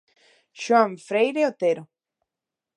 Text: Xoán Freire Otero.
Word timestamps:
Xoán 0.63 0.91
Freire 1.07 1.41
Otero. 1.51 1.83